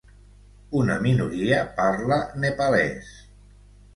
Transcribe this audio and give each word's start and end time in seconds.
Una 0.79 0.93
minoria 1.01 1.59
parla 1.81 2.19
nepalès. 2.45 3.13